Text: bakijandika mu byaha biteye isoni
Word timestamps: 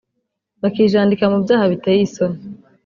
bakijandika 0.61 1.23
mu 1.31 1.37
byaha 1.43 1.65
biteye 1.71 1.99
isoni 2.07 2.39